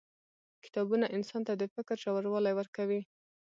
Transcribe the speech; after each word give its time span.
•کتابونه 0.63 1.05
انسان 1.15 1.41
ته 1.47 1.53
د 1.55 1.63
فکر 1.75 1.95
ژوروالی 2.03 2.53
ورکوي. 2.55 3.01